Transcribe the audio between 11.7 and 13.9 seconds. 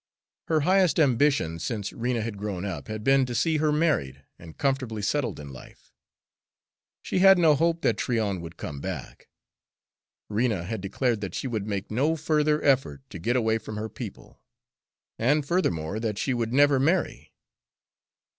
no further effort to get away from her